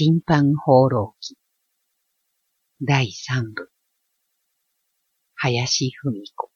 [0.00, 1.36] 審判放浪記
[2.80, 3.68] 第三部
[5.34, 6.50] 林文子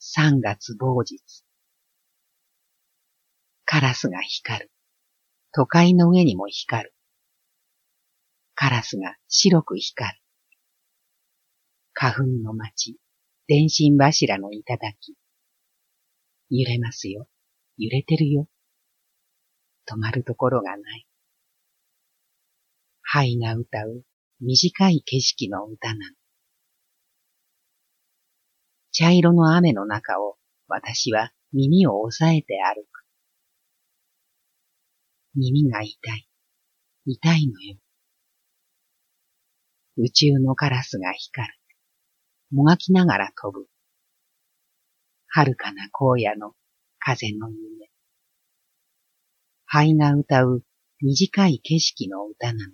[0.00, 1.44] 三月某日
[3.64, 4.72] カラスが光る。
[5.52, 6.94] 都会の上にも光る。
[8.56, 10.20] カラスが白く光る。
[11.92, 12.96] 花粉の街、
[13.46, 15.14] 電信柱の頂き。
[16.50, 17.28] 揺れますよ。
[17.76, 18.48] 揺れてるよ。
[19.90, 21.06] 止まるところがない。
[23.02, 24.04] 灰が歌う
[24.40, 26.16] 短い景色の歌なの。
[28.92, 33.04] 茶色の雨の中を私は耳を押さえて歩く。
[35.34, 36.28] 耳が痛い。
[37.06, 37.78] 痛いのよ。
[39.96, 41.54] 宇宙のカラスが光る。
[42.50, 43.66] もがきながら飛ぶ。
[45.28, 46.54] 遥かな荒野の
[46.98, 47.87] 風の夢。
[49.70, 50.62] 灰が歌う
[51.02, 52.72] 短い景色の歌なの。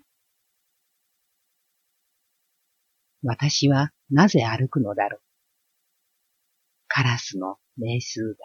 [3.24, 5.20] 私はなぜ歩くのだろう。
[6.86, 8.36] カラスの名数だ。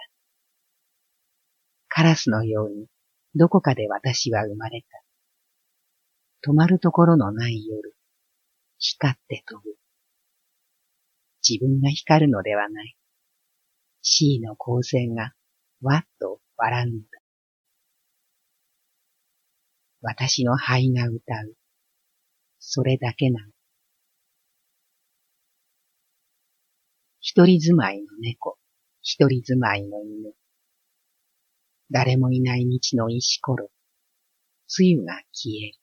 [1.89, 2.87] カラスのように
[3.35, 6.49] どこかで私は生まれた。
[6.49, 7.95] 止まるところのない夜、
[8.79, 9.75] 光って飛ぶ。
[11.47, 12.95] 自分が光るのではない。
[14.01, 15.33] C の光線が
[15.83, 17.08] わっと笑う。
[20.01, 21.55] 私の肺が歌う。
[22.59, 23.51] それだけなの。
[27.19, 28.57] 一人住まいの猫、
[29.01, 30.33] 一人住まいの犬。
[31.91, 33.71] 誰もいない道の石ころ、
[34.79, 35.79] 梅雨が消える。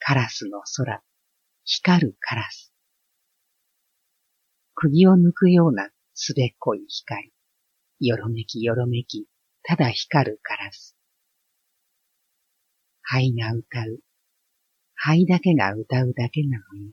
[0.00, 1.02] カラスの空、
[1.64, 2.72] 光るカラス。
[4.74, 7.32] 釘を抜くようなすべっこい光。
[8.00, 9.26] よろめきよろめき、
[9.62, 10.97] ただ光るカラス。
[13.10, 14.00] 灰が歌う。
[14.94, 16.92] 灰だけが歌うだけなのに。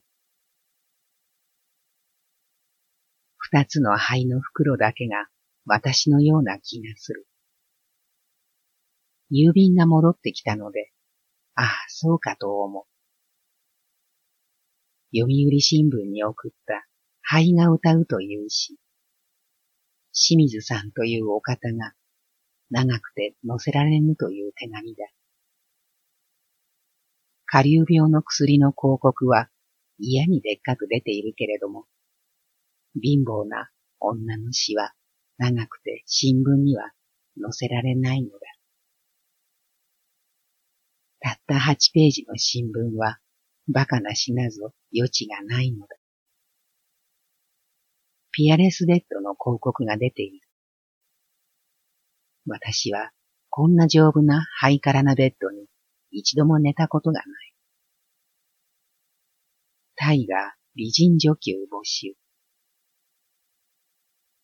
[3.36, 5.28] 二つの灰の袋だけが
[5.66, 7.26] 私のような気がする。
[9.30, 10.90] 郵便が戻ってきたので、
[11.54, 12.84] ああ、そうかと思う。
[15.14, 16.86] 読売新聞に送った
[17.20, 18.78] 灰が歌うというし、
[20.14, 21.92] 清水さんというお方が
[22.70, 25.04] 長くて載せられぬという手紙だ。
[27.46, 29.48] 下流病の薬の広告は
[29.98, 31.86] 嫌にでっかく出ているけれども、
[33.00, 33.70] 貧乏な
[34.00, 34.92] 女の死は
[35.38, 36.90] 長くて新聞には
[37.40, 38.36] 載せられないのだ。
[41.20, 43.18] たった8ページの新聞は
[43.68, 45.96] 馬鹿な死なぞ余地がないのだ。
[48.32, 50.46] ピアレスベッドの広告が出ている。
[52.46, 53.10] 私は
[53.50, 55.66] こんな丈夫なハイカラなベッドに
[56.10, 57.52] 一度も寝たことがない。
[59.96, 60.38] タイガー
[60.74, 62.14] 美人女給募集。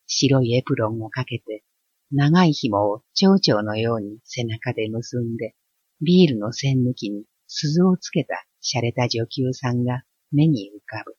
[0.07, 1.65] 白いエプロンをかけて、
[2.11, 5.55] 長い紐を蝶々のように背中で結んで、
[6.01, 11.17] ビールの栓抜きに鈴をつけた洒落た女給さんが目に浮かぶ。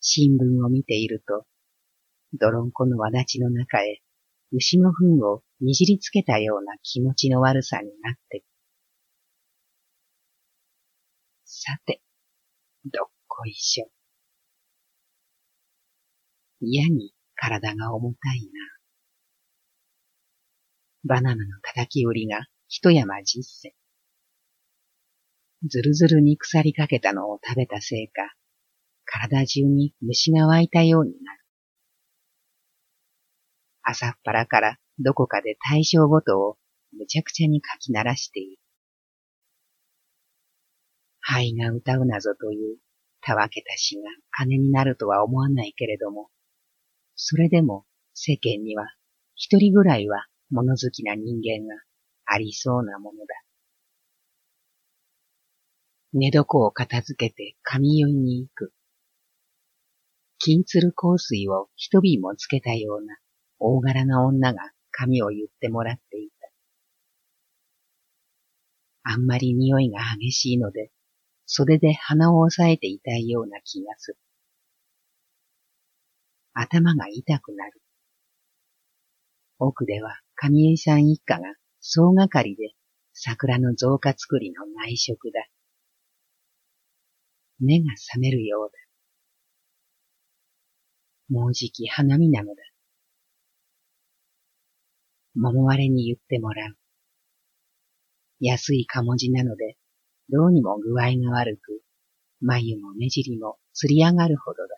[0.00, 1.46] 新聞を見ていると、
[2.32, 4.02] 泥んこのわだちの中へ
[4.52, 8.44] 牛の糞をにじりつけたような気持ちの悪さになってく。
[11.44, 12.02] さて、
[12.84, 13.88] どっこいしょ。
[16.60, 18.48] 嫌に体が重たいな。
[21.04, 23.74] バナナの叩き売りが一山十世。
[25.66, 28.34] ずるずるに腐りかけたのを食べたせいか、
[29.04, 31.41] 体中に虫が湧いたようになる。
[33.82, 36.56] 朝っぱらからどこかで対象ごとを
[36.92, 38.58] むちゃくちゃに書き鳴らしている。
[41.20, 42.78] 灰が歌うなぞという
[43.20, 46.28] たわけた詩が金になるとは思わないけれども、
[47.14, 48.86] それでも世間には
[49.34, 51.80] 一人ぐらいは物好きな人間が
[52.26, 53.26] ありそうなものだ。
[56.12, 58.72] 寝床を片付けて髪酔いに行く。
[60.38, 63.16] 金鶴香水を一瓶もつけたような
[63.64, 66.50] 大柄な女が髪を言ってもらっていた。
[69.04, 70.90] あんまり匂いが激しいので、
[71.46, 74.18] 袖で鼻を押さえていたいような気がする。
[76.54, 77.80] 頭が痛くなる。
[79.60, 81.44] 奥では上江さん一家が
[81.78, 82.74] 総がかりで
[83.12, 85.46] 桜の増加作りの内職だ。
[87.60, 88.78] 目が覚めるようだ。
[91.28, 92.71] もうじき花見なのだ。
[95.34, 96.76] 桃割れに言ってもらう。
[98.40, 99.76] 安いかもじなので、
[100.28, 101.82] どうにも具合が悪く、
[102.40, 104.68] 眉も目尻もつり上がるほどだ。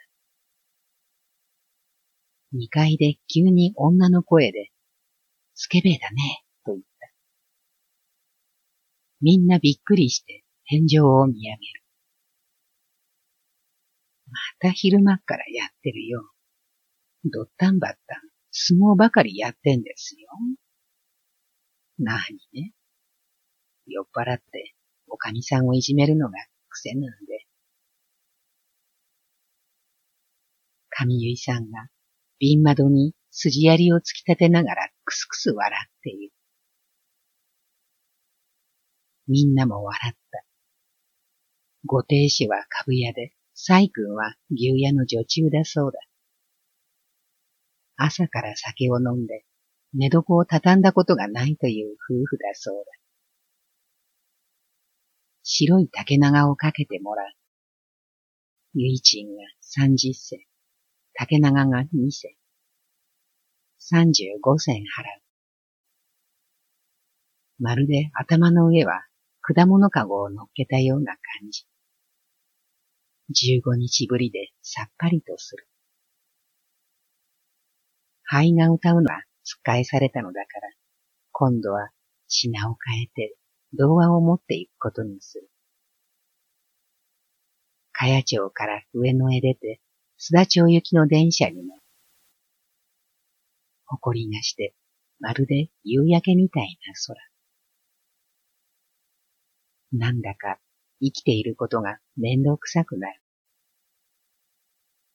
[2.53, 4.71] 二階で急に女の声で、
[5.55, 7.11] スケベだね、と言った。
[9.21, 11.85] みんなびっくりして天井を見上げる。
[14.27, 16.31] また昼間っからやってるよ。
[17.25, 18.21] どったんばったん、
[18.57, 20.29] 相撲ばかりやってんですよ。
[21.99, 22.73] なにね？
[23.89, 24.75] 酔っ払って、
[25.09, 27.47] おかみさんをいじめるのが癖なんで。
[30.89, 31.89] 上結さんが、
[32.39, 36.33] 瓶窓に筋槍を突き立てながらクスクス笑っている。
[39.27, 40.45] みんなも笑った。
[41.87, 45.99] ご亭主は株屋で、細君は牛屋の女中だそうだ。
[47.97, 49.45] 朝から酒を飲んで、
[49.93, 52.93] 寝床を畳んだことがないという夫婦だそうだ。
[55.43, 57.27] 白い竹長をかけてもらう。
[58.75, 60.41] ゆいちんが三十銭、
[61.15, 62.33] 竹長が二銭、
[63.79, 64.85] 三十五銭払う。
[67.61, 69.05] まるで頭の上は
[69.43, 71.67] 果物かごを乗っけたような感じ。
[73.31, 75.69] 十五日ぶりでさっぱりとする。
[78.25, 80.71] 灰が歌うのは突っ返されたのだから、
[81.33, 81.91] 今度は
[82.29, 83.37] 品を変えて
[83.75, 85.49] 童話を持っていくことにする。
[87.93, 89.81] かや町から上野へ出て、
[90.19, 91.81] 須田町行きの電車に乗る。
[93.87, 94.75] 誇りがして、
[95.21, 97.21] まるで夕焼けみたいな空。
[99.93, 100.59] なんだか
[101.01, 103.21] 生きていることが面倒くさくなる。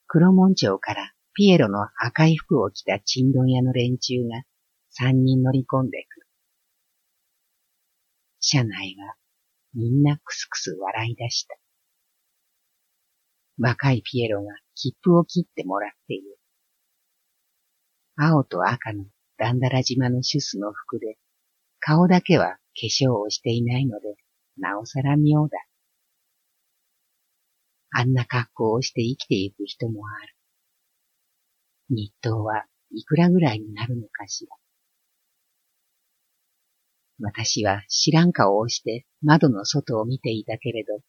[0.07, 4.43] 黒門町からピエロの赤い服を着たチンドン屋の連中が
[4.89, 6.27] 三人乗り込んでくる。
[8.41, 9.15] 車内は
[9.73, 11.55] みんなクスクス笑い出した。
[13.57, 16.37] 若いピエロが切符を切ってもらっている。
[18.17, 19.05] 青と赤の
[19.37, 21.17] ダンダラ島のシュスの服で、
[21.79, 24.17] 顔だけは化粧をしていないので、
[24.57, 25.57] なおさら妙だ。
[27.91, 30.38] あんな格好をして生きていく人もある。
[31.89, 34.55] 日当はいくらぐらいになるのかしら。
[37.21, 41.01] 私は知らん顔をして窓の外を見ていたけれど、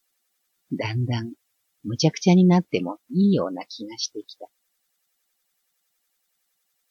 [0.76, 1.32] だんだん
[1.84, 4.48] むちゃくちゃになってもいいような気がしてきた。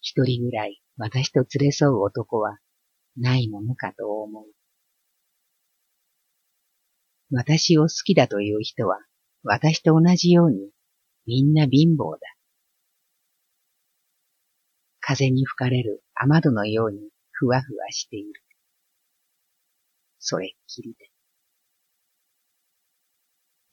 [0.01, 2.57] 一人ぐらい私と連れ添う男は
[3.18, 4.45] ないものかと思う。
[7.31, 8.97] 私を好きだという人は
[9.44, 10.71] 私と同じように
[11.25, 12.38] みんな貧乏だ。
[15.11, 17.00] 風に吹かれる雨戸のように
[17.31, 18.44] ふわふわしている。
[20.19, 21.09] それっきりで。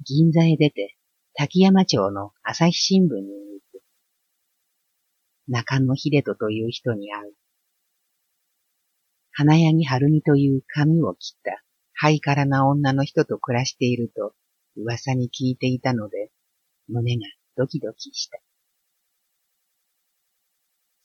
[0.02, 0.96] 銀座へ出て
[1.34, 3.82] 滝山町の朝日新聞に行く。
[5.48, 7.34] 中野秀人という人に会う。
[9.32, 11.62] 花柳春美という髪を切った
[11.92, 14.32] ハイカラな女の人と暮らしていると
[14.74, 16.30] 噂に聞いていたので、
[16.88, 17.26] 胸が
[17.58, 18.38] ドキドキした。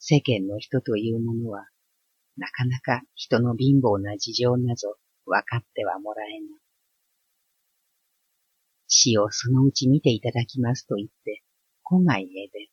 [0.04, 1.64] 世間の人というものは、
[2.36, 6.60] なかなか人の貧乏な事情なぞ分かってはもらえない。
[8.88, 11.44] 死をそのうち見ていただきますと言って、
[11.88, 12.70] 郊外へ出る。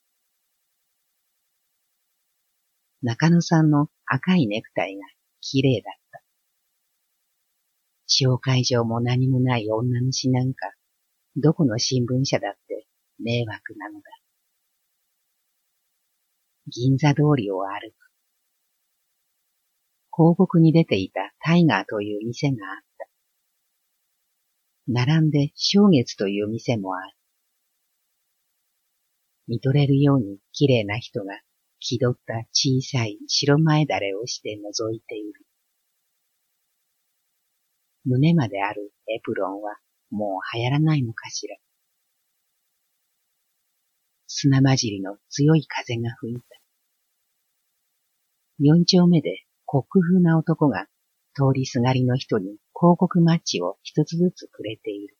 [3.02, 5.02] 中野さんの赤いネクタイが
[5.40, 6.22] 綺麗だった。
[8.08, 10.66] 紹介状も何もない女主なんか、
[11.36, 12.88] どこの新聞社だって
[13.20, 14.19] 迷惑なのだ。
[16.70, 18.10] 銀座通りを歩く。
[20.16, 23.08] 広告に出ていたタイガーという店があった。
[24.86, 27.16] 並んで正月という店もある。
[29.48, 31.40] 見とれるように綺麗な人が
[31.80, 35.44] 気取った小さい白前だれをして覗いている。
[38.04, 39.76] 胸まであるエプロンは
[40.10, 41.56] もう流行らないのかしら。
[44.26, 46.59] 砂混じりの強い風が吹いた。
[48.62, 50.86] 四丁目でコック風な男が
[51.32, 55.16] 通りすがりの人に広告マッチを一つずつくれている。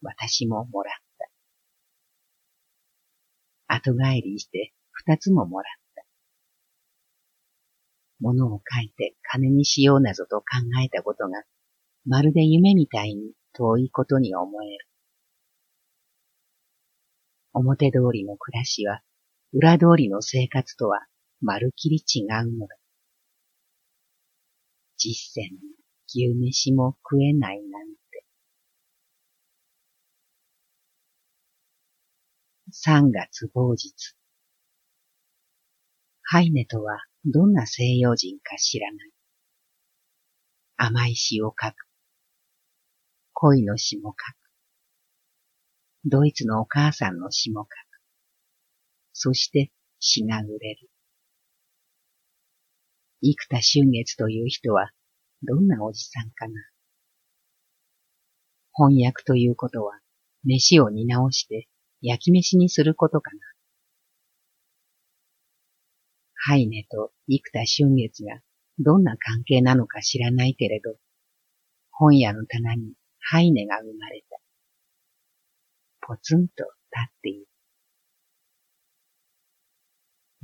[0.00, 0.94] 私ももらっ
[3.66, 3.74] た。
[3.74, 6.04] 後帰りして二つももらった。
[8.20, 10.44] 物を書いて金にしようなぞと考
[10.84, 11.42] えたことが、
[12.06, 14.86] まるで夢みたいに遠いことに思える。
[17.54, 19.02] 表通りの暮らしは
[19.52, 21.06] 裏通りの生活とは
[21.40, 22.76] まるきり違うのだ。
[24.98, 25.56] 実践
[26.08, 28.24] 牛飯も食えないなんて。
[32.70, 34.14] 三月某日。
[36.22, 39.10] ハイネとはどんな西洋人か知らない。
[40.76, 41.74] 甘い詩を書く。
[43.32, 44.36] 恋の詩も書く。
[46.04, 47.87] ドイツのお母さんの詩も書く。
[49.20, 50.88] そして詩が売れる。
[53.20, 54.92] 生田春月という人は
[55.42, 56.54] どんなおじさんかな。
[58.72, 59.98] 翻訳ということは
[60.44, 61.66] 飯を煮直して
[62.00, 63.38] 焼き飯にすることかな。
[66.36, 68.38] ハイネと生田春月が
[68.78, 70.94] どんな関係なのか知らないけれど、
[71.90, 74.38] 本屋の棚にハイネが生まれた。
[76.06, 77.48] ポツンと立っている。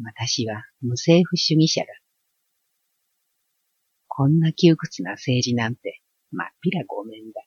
[0.03, 1.87] 私は無政府主義者だ。
[4.09, 6.01] こんな窮屈な政治なんて、
[6.33, 7.43] まっぴらごめんだ。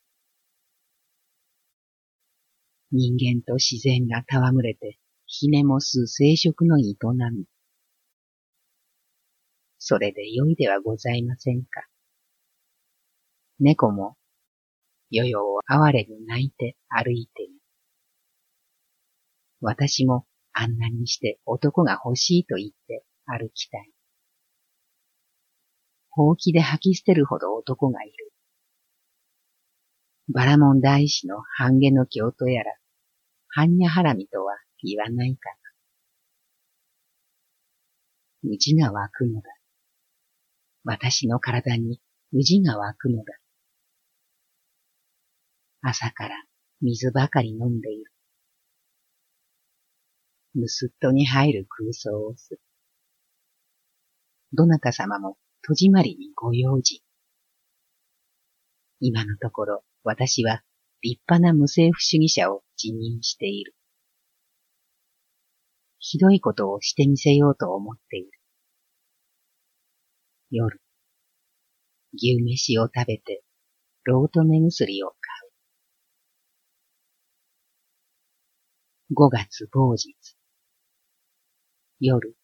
[2.92, 6.96] 人間と自然が戯れて、ひねもす生殖の営
[7.34, 7.46] み。
[9.78, 11.86] それで良いではございませんか。
[13.60, 14.16] 猫も、
[15.10, 17.54] よよを哀れに泣いて歩いている。
[19.60, 20.27] 私も
[20.60, 23.92] あんなにして男が欲しいと言って歩きたい。
[26.10, 28.34] ほうきで吐き捨てるほど男がいる。
[30.34, 32.72] バラモン大師の半下の京都やら、
[33.56, 35.52] 般若ハラミとは言わないか
[38.44, 38.50] な。
[38.50, 39.50] うじが湧くのだ。
[40.84, 42.02] 私の体に
[42.34, 43.38] うじが湧くのだ。
[45.82, 46.36] 朝から
[46.82, 48.12] 水ばかり飲んでいる。
[50.58, 52.62] ぬすっとに入る空想をする。
[54.54, 57.02] どなた様も戸締まりにご用心。
[59.00, 60.64] 今のところ私は
[61.04, 63.76] 立派な無政府主義者を辞任している。
[66.00, 68.32] ひどいことをしてみせようと思っている。
[70.50, 70.82] 夜、
[72.14, 73.44] 牛飯を食べて、
[74.04, 75.16] ロート目薬を買
[79.10, 79.14] う。
[79.14, 80.37] 五月某日。
[82.00, 82.36] 夜、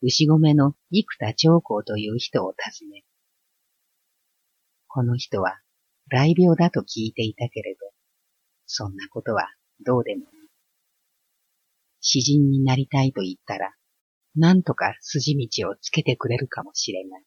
[0.00, 2.54] 牛込の生田長光という人を訪
[2.90, 3.04] ね
[4.88, 5.60] この人は
[6.10, 7.80] 雷病だと聞いていたけれど、
[8.66, 9.48] そんなことは
[9.86, 10.26] どうでもいい。
[12.00, 13.72] 詩人になりたいと言ったら、
[14.36, 17.22] なんとか筋道をつけてくれるかもしれない。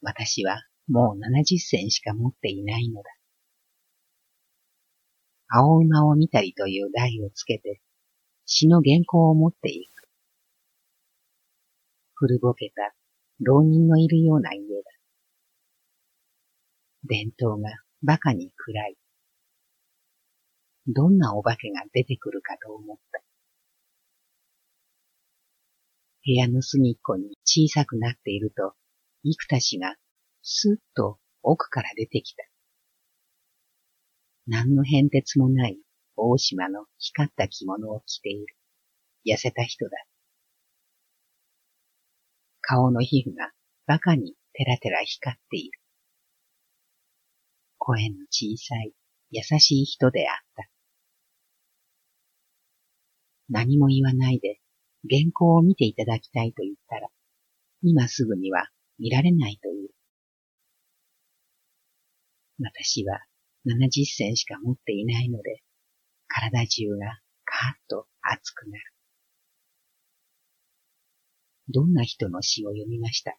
[0.00, 3.08] 私はもう七十銭しか持っていないのだ。
[5.48, 7.80] 青馬を見たりという題をつけて、
[8.54, 10.08] 詩の原稿を持っていく。
[12.12, 12.94] 古ぼけた
[13.40, 14.90] 浪人のいるような家だ。
[17.04, 17.70] 伝統が
[18.02, 18.96] 馬鹿に暗い。
[20.86, 23.22] どんなお化けが出てくるかと思った。
[26.26, 28.74] 部屋の隅っこに小さくなっていると、
[29.22, 29.96] 幾田氏が
[30.42, 32.44] スッと奥から出てきた。
[34.46, 35.78] 何の変哲もない
[36.16, 38.56] 大島の光った着物を着ている。
[39.26, 39.90] 痩せた人だ。
[42.60, 43.52] 顔の皮膚が
[43.86, 45.80] 馬鹿にテラテラ光っている。
[47.78, 48.92] 声の小さい、
[49.30, 50.68] 優しい人であった。
[53.48, 54.60] 何も言わないで
[55.08, 57.08] 原稿を見ていただきたいと言ったら、
[57.82, 59.90] 今すぐには見られないという。
[62.60, 63.20] 私は
[63.66, 65.62] 70銭しか持っていないので、
[66.34, 68.84] 体中がカーッと熱くなる。
[71.68, 73.36] どんな人の詩を読みましたか？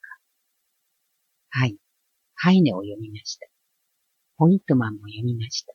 [1.49, 1.77] はい。
[2.35, 3.47] ハイネを読みました。
[4.37, 5.73] ホイットマンも読みました。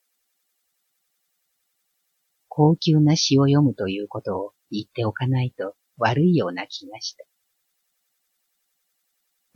[2.49, 7.25] 高級な詩を読むということを言っておかないと悪いような気がした。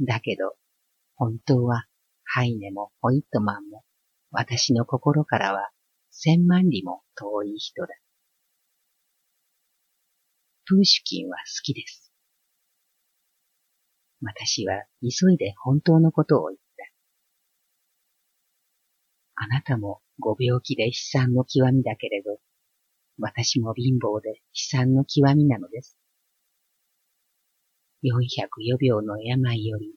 [0.01, 0.55] だけど、
[1.17, 1.85] 本当は
[2.25, 3.83] ハイネもホイットマンも
[4.31, 5.71] 私の心からは
[6.15, 7.89] 千万里も遠い人だ。
[10.67, 12.13] プーシュキンは好きです。
[14.21, 16.85] 私は急いで本当のことを言った。
[19.37, 22.39] あなたもご病気で悲惨の極みだけれど、
[23.19, 25.97] 私も貧乏で悲惨の極みなのです。
[28.03, 29.95] 四百余秒の病より、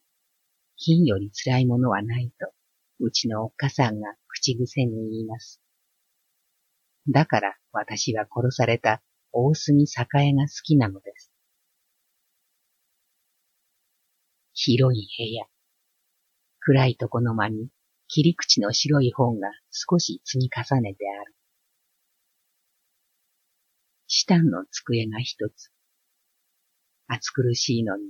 [0.78, 2.52] 貧より辛いものはないと、
[3.00, 5.62] うちのおっかさんが口癖に言います。
[7.08, 11.32] だから私は殺された大杉栄が好きなのです。
[14.54, 15.46] 広い部屋。
[16.62, 17.68] 暗い床の間に
[18.08, 21.36] 切り口の白い本が少し積み重ねてある。
[24.08, 25.72] 下の机が一つ。
[27.08, 28.04] 暑苦しいのに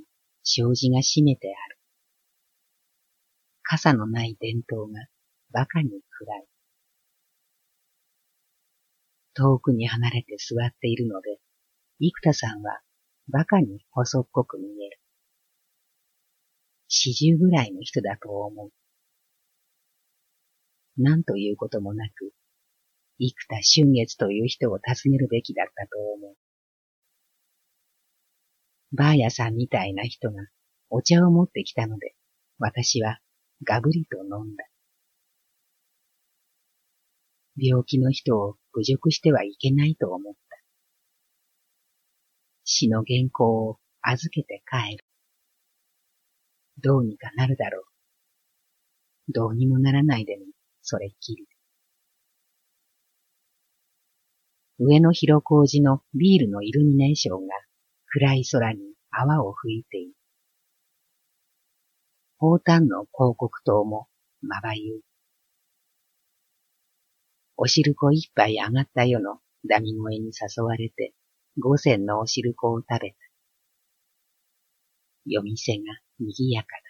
[0.43, 1.79] 障子が閉めてある。
[3.63, 5.07] 傘のない伝統が
[5.51, 6.54] 馬鹿に暗い。
[9.35, 11.39] 遠くに離れて座っているので、
[11.99, 12.79] 生田さんは
[13.27, 14.99] 馬鹿に細っこく見える。
[16.87, 18.69] 四十ぐらいの人だと思う。
[20.97, 22.31] 何ということもなく、
[23.19, 26.35] 生田春月という人を訪ねるべきだったと思う。
[28.95, 30.35] バーヤさんみたいな人が
[30.89, 32.15] お茶を持ってきたので、
[32.59, 33.19] 私は
[33.65, 34.63] がぶりと飲んだ。
[37.57, 40.39] 病気の人を侮辱してはいけないと思った。
[42.65, 45.05] 死の原稿を預けて帰る。
[46.83, 49.31] どうにかなるだろう。
[49.31, 50.43] どうにもならないでも、
[50.81, 51.47] それっきり。
[54.77, 57.53] 上野広小路のビールのイルミネーションが
[58.07, 58.79] 暗い空に
[59.09, 60.13] 泡を吹いている。
[62.39, 64.07] 宝丹の広告塔も
[64.41, 65.14] まばゆい。
[67.57, 71.13] お汁粉一杯上がった夜のダミ声に誘われて
[71.57, 73.15] 五千のお汁粉を食べた。
[75.25, 75.83] 夜店が
[76.19, 76.81] 賑やかだ。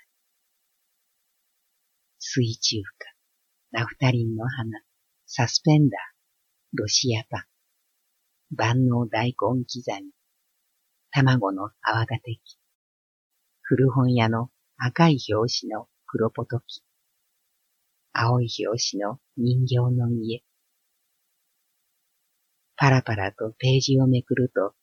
[2.17, 2.77] 水中
[3.72, 4.81] 花、ナフタリンの花、
[5.27, 6.00] サスペンダー、
[6.74, 9.63] ロシアパン、万能大根刻
[10.01, 10.12] み、
[11.12, 12.57] 卵の泡立て器、
[13.62, 16.81] 古本屋の赤い表紙の黒ポトキ、
[18.13, 20.43] 青い表紙の人形の家、
[22.77, 24.74] パラパラとページをめくると、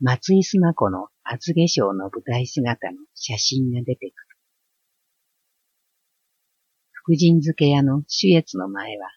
[0.00, 4.36] 松井須磨子の厚化粧の舞台姿の写真が出てくる。
[6.92, 9.08] 福神漬け屋の主越の前は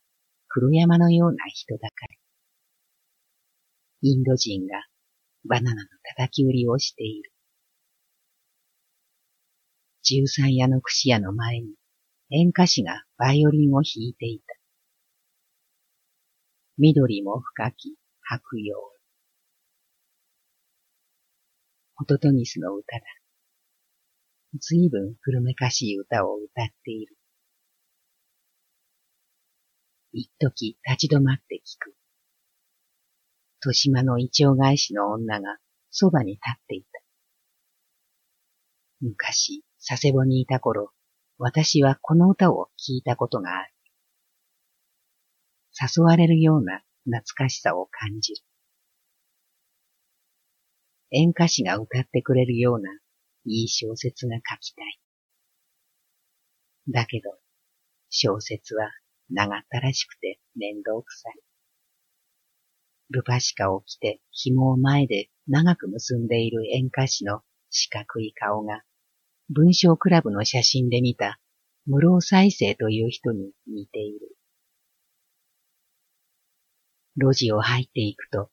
[0.50, 2.18] 黒山のような人だかり。
[4.02, 4.86] インド人が
[5.46, 5.88] バナナの
[6.18, 7.32] 叩き売りをしている。
[10.04, 11.76] 十三屋の串屋の前に
[12.30, 14.54] 演歌師がバイオリンを弾いていた。
[16.78, 17.96] 緑も深き
[18.30, 18.74] 白葉。
[21.96, 23.02] ホトトニスの歌だ。
[24.60, 27.16] ずいぶん古めかしい歌を歌っている。
[30.12, 31.96] 一時立ち止まって聞く。
[33.64, 35.58] 豊島の一丁返しの女が
[35.90, 36.88] そばに立っていた。
[39.00, 40.92] 昔、佐世保にいた頃、
[41.38, 43.74] 私はこの歌を聞いたことがある。
[45.80, 48.42] 誘われるような懐かしさを感じる。
[51.12, 52.92] 演歌詞が歌ってくれるような
[53.46, 55.00] いい小説が書きたい。
[56.90, 57.32] だけど、
[58.10, 58.90] 小説は
[59.30, 61.40] 長ったらしくて面倒くさい。
[63.10, 68.84] ルパシカを着て紐を前で長く結んでいる演歌師の四角い顔が、
[69.50, 71.40] 文章クラブの写真で見た
[71.86, 74.37] 室尾再生という人に似ている。
[77.18, 78.52] 路地を入っていくと、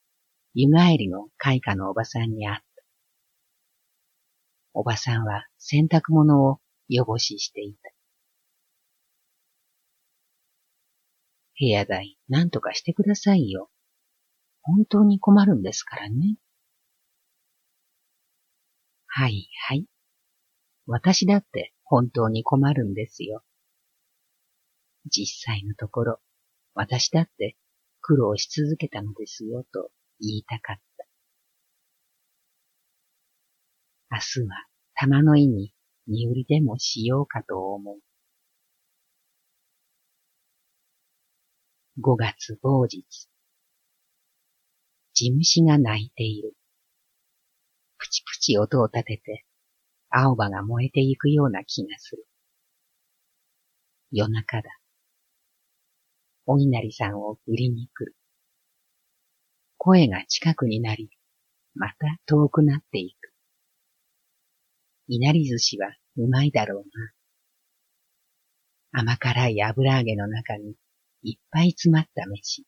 [0.54, 2.64] 湯帰りの開花のおばさんに会った。
[4.72, 7.90] おばさんは洗濯物を汚ししていた。
[11.60, 13.70] 部屋代何とかしてくださいよ。
[14.62, 16.36] 本当に困るんですからね。
[19.06, 19.84] はいはい。
[20.86, 23.44] 私だって本当に困るんですよ。
[25.10, 26.20] 実際のところ、
[26.74, 27.56] 私だって
[28.06, 29.90] 苦労し続けたのですよと
[30.20, 31.06] 言いたかった。
[34.10, 35.72] 明日は玉の井に
[36.06, 37.96] 身売りでもしようかと思う。
[41.98, 43.06] 五月某日。
[45.14, 46.52] 地虫が鳴いている。
[47.96, 49.46] プチプチ音を立てて、
[50.10, 52.26] 青葉が燃えていくような気がする。
[54.10, 54.83] 夜中だ。
[56.46, 58.16] お稲荷さんを売りに来る。
[59.78, 61.10] 声が近くになり、
[61.74, 63.32] また遠くなっていく。
[65.08, 66.84] 稲荷寿司はうまいだろう
[68.92, 69.00] な。
[69.00, 70.76] 甘辛い油揚げの中に
[71.22, 72.64] いっぱい詰まった飯。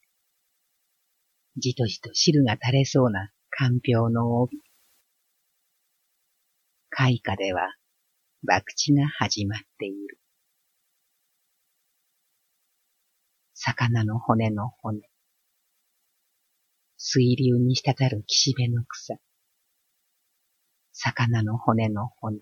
[1.56, 4.58] じとじと汁が垂れそうなかんぴょうの帯。
[6.90, 7.74] 開花では、
[8.46, 10.18] 博打が始まっている。
[13.58, 15.00] 魚の骨の骨。
[16.98, 19.16] 水流に滴る岸辺の草。
[20.92, 22.40] 魚の骨の骨。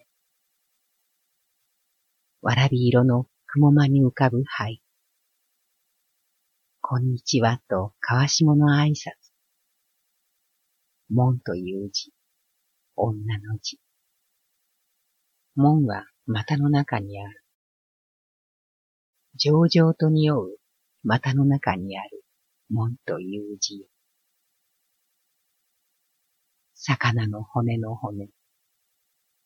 [2.42, 4.82] わらび色の雲間に浮かぶ灰。
[6.80, 9.12] こんにちはと川下の挨拶。
[11.10, 12.12] 門という字、
[12.96, 13.78] 女の字。
[15.54, 17.44] 門は股の中にある。
[19.36, 20.58] 上々と匂う
[21.06, 22.24] 股の中にある
[22.70, 23.86] 門という字よ。
[26.72, 28.28] 魚の骨の骨。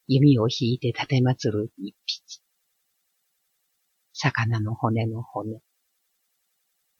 [0.06, 2.40] 弓を引いて立てまつる一筆。
[4.12, 5.58] 魚の骨の骨。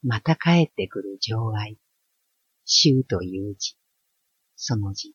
[0.03, 1.77] また帰ってくる情愛。
[2.65, 3.77] 衆という字。
[4.57, 5.13] その字。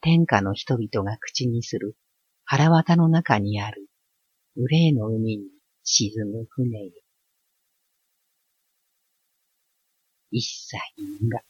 [0.00, 1.96] 天下の人々が口にする
[2.44, 3.88] 腹渡の中にある
[4.56, 5.44] 憂いの海に
[5.84, 6.92] 沈む船よ。
[10.30, 11.42] 一切因果。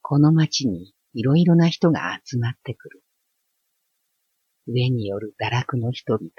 [0.00, 3.02] この町にいろいろな人が集まってくる。
[4.66, 6.30] 上による堕落の人々、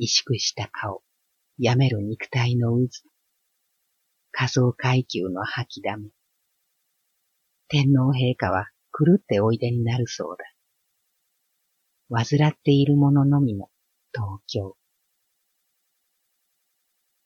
[0.00, 1.02] 萎縮した顔、
[1.58, 2.88] やめる肉体の渦、
[4.32, 6.08] 仮想階級の吐きだめ。
[7.68, 10.44] 天皇陛下は狂っておいでになるそうだ。
[12.10, 13.68] 患っている者のみの
[14.12, 14.76] 東京。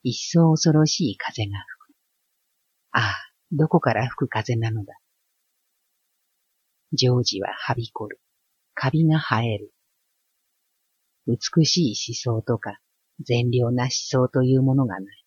[0.02, 1.96] 一層恐ろしい風が吹く。
[2.92, 3.14] ああ、
[3.52, 4.94] どこから吹く風なのだ。
[6.92, 8.20] 常時ははびこる。
[8.74, 9.72] カビが生える。
[11.26, 11.94] 美しい
[12.26, 12.78] 思想とか、
[13.20, 15.24] 善良な思想というものがない。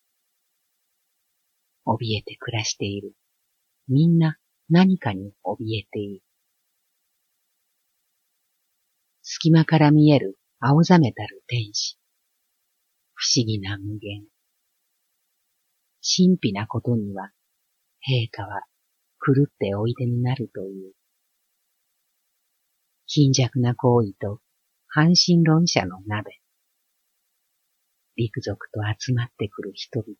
[1.86, 3.12] 怯えて暮らしている。
[3.88, 4.38] みんな
[4.70, 6.22] 何かに怯えている。
[9.22, 11.98] 隙間から見える青ざめたる天使。
[13.14, 14.31] 不思議な無限。
[16.04, 17.30] 神秘なことには、
[18.08, 18.62] 陛下は
[19.24, 20.94] 狂っておいでになるという。
[23.06, 24.40] 貧弱な行為と
[24.88, 26.40] 半神論者の鍋。
[28.16, 30.16] 陸族と集まってくる人々。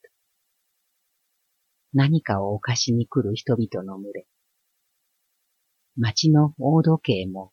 [1.93, 4.27] 何かを犯しに来る人々の群れ。
[5.97, 7.53] 町の大時計も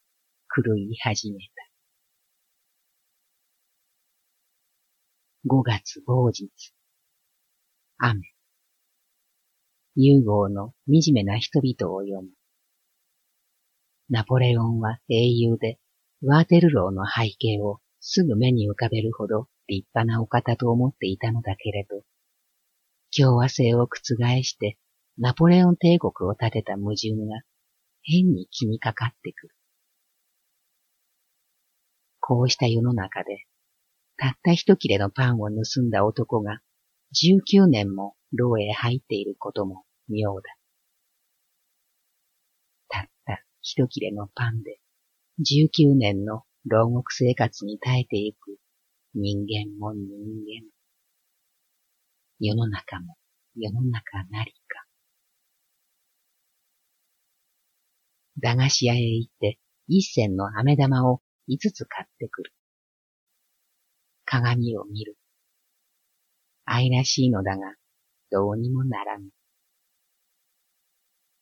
[0.56, 1.70] 狂い始めた。
[5.46, 6.50] 五月某日。
[8.02, 8.22] 雨。
[9.98, 12.30] 融合の惨めな人々を読む。
[14.10, 15.80] ナポレオンは英雄で、
[16.24, 22.04] ワーテルローの背景をすぐ目に浮かべるほど立派なお方と思っていたのだけれど、
[23.14, 24.78] 共和制を覆して
[25.18, 27.42] ナポレオン帝国を建てた矛盾が
[28.04, 29.56] 変に気にかかってくる。
[32.22, 33.44] こうした世の中で、
[34.16, 36.62] たった一切れのパンを盗んだ男が
[37.16, 40.42] 19年も牢へ入っていることも妙だ。
[42.88, 44.80] たった一切れのパンで、
[45.40, 48.58] 19年の牢獄生活に耐えていく
[49.16, 50.70] 人間も人間。
[52.40, 53.18] 世の中も
[53.56, 54.86] 世の中なりか。
[58.38, 62.54] 駄菓子屋へ行って一銭の飴玉を五つ買ってくる。
[64.26, 65.18] 鏡を見る。
[66.72, 67.74] 愛らしいのだが、
[68.30, 69.30] どうにもならぬ。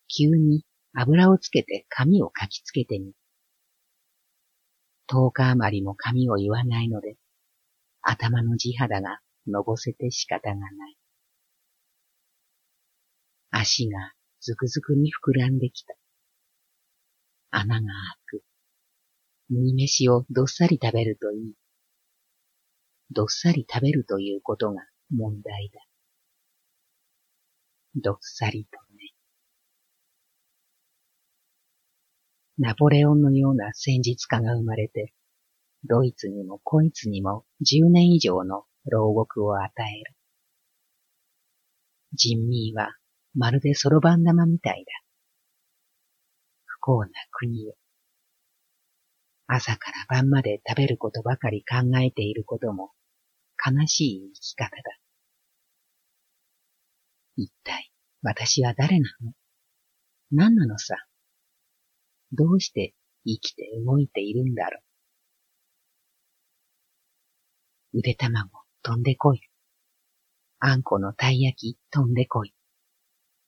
[0.08, 0.64] 急に
[0.94, 3.12] 油をつけて髪をかきつけてみ。
[5.06, 7.18] 十日余りも髪を言わないので、
[8.02, 10.72] 頭の地肌がのぼせて仕方がない。
[13.52, 15.94] 足がずくずくに膨らんできた。
[17.52, 17.88] 穴が
[18.32, 18.44] 開く。
[19.50, 21.54] 麦飯をどっさり食べるといい。
[23.12, 25.82] どっさり食べるということが問題だ。
[27.96, 29.08] どっさりとね
[32.60, 35.14] ナポレオンのような戦術家が生まれて、
[35.84, 40.16] ドイツにもこいつにも10年以上の牢獄を与える。
[42.14, 42.96] 人民は
[43.36, 44.92] まるでそろばん玉みたいだ。
[46.66, 47.76] 不幸な国よ。
[49.46, 52.90] 朝から晩まで食べることばかり考えていることも
[53.70, 54.82] 悲しい生き方だ。
[57.36, 59.34] 一体私は誰なの？
[60.32, 60.96] 何なのさ？
[62.32, 62.94] どうして
[63.26, 64.80] 生きて動いているんだろ
[67.94, 68.00] う？
[68.00, 68.50] 腕卵
[68.84, 69.42] 飛んでこい。
[70.60, 72.54] あんこのたい焼き飛んでこい。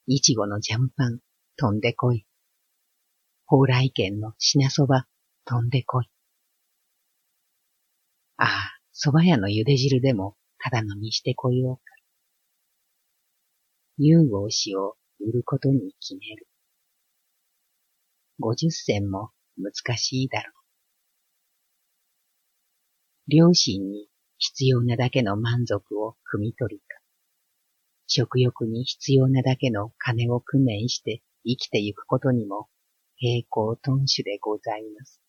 [0.08, 1.20] いちごのジャムパン
[1.58, 2.26] 飛んでこい。
[3.48, 5.08] 蓬莱県の品そば
[5.46, 6.10] 飛んでこい。
[8.38, 11.84] ああ、蕎麦屋の茹で汁でもただ飲みしてこようか。
[13.98, 16.48] 融合しを売ることに決める。
[18.40, 20.54] 五十銭も難しいだろう。
[23.30, 27.00] 両親に必要なだけの満足を汲み取りか、
[28.06, 32.68] 食欲に必要なだけの金を工面して生きてゆくことにも
[33.16, 35.22] 平行頓種でございます。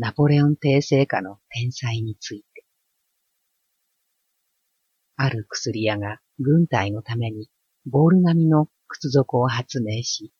[0.00, 2.64] ナポレオン帝政下の天才について。
[5.16, 7.50] ある薬屋が軍隊のために
[7.84, 10.32] ボール並みの靴底を発明し、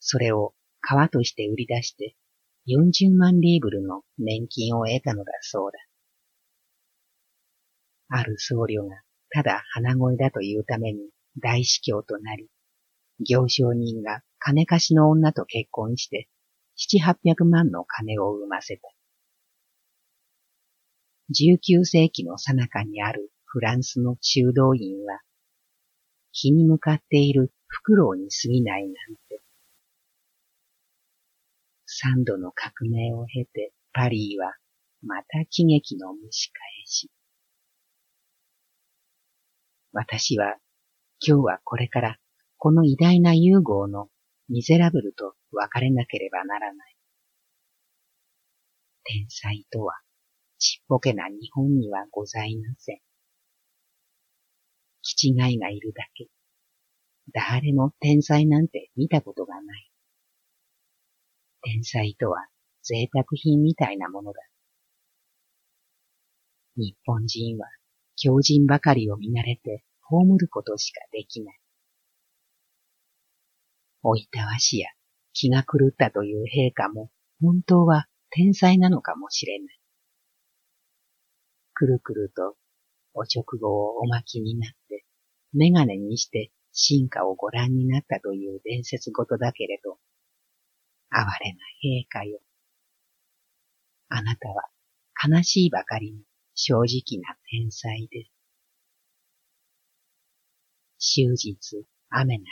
[0.00, 2.16] それを革として売り出して
[2.66, 5.78] 40万リーブルの年金を得たのだそうだ。
[8.08, 11.00] ある僧侶がただ鼻声だというために
[11.38, 12.48] 大司教となり、
[13.20, 16.30] 行商人が金貸しの女と結婚して
[16.76, 18.88] 七八百万の金を生ませた。
[21.30, 25.20] 19世紀の最中にあるフランスの修道院は、
[26.32, 28.92] 日に向かっているフクロウに過ぎないなん
[29.28, 29.42] て。
[31.86, 34.54] 三度の革命を経てパリーは
[35.02, 37.10] また喜劇の蒸し返し。
[39.92, 40.56] 私は
[41.20, 42.18] 今日はこれから
[42.56, 44.08] この偉大な融合の
[44.48, 46.96] ミゼラブルと別れなければならない。
[49.04, 49.94] 天才とは
[50.62, 53.00] ちっぽけな日本にはございません。
[55.02, 56.28] 気違いがいるだけ。
[57.32, 59.90] 誰も天才なんて見たことがない。
[61.62, 62.46] 天才とは
[62.84, 64.38] 贅沢品みたいなものだ。
[66.76, 67.66] 日本人は
[68.14, 71.58] 強人ばかりを見慣れて葬ることしかできない。
[74.04, 74.90] おいたわしや
[75.32, 79.81] 気が狂ったという陛下も本当は天才なのかもしれない。
[81.82, 82.54] くるくると
[83.12, 85.04] お直後をお巻きになって、
[85.52, 89.98] メガネにして進化をご覧になったという伝説ごとだけれど、
[91.10, 92.38] 哀れな陛下よ。
[94.10, 94.62] あなたは
[95.28, 96.22] 悲しいばかりに
[96.54, 98.26] 正直な天才で
[101.00, 101.12] す。
[101.14, 101.58] 終日
[102.10, 102.46] 雨なり。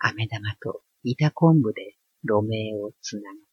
[0.00, 3.47] 飴玉と板昆布で路名をつなぐ。